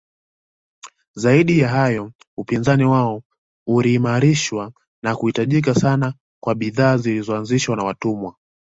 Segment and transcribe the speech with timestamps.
[1.15, 3.23] Zaidi ya hayo upinzani wao
[3.67, 4.71] uliimarishwa
[5.03, 8.35] na kuhitajika sana kwa bidhaa zilizozalishwa na watumwa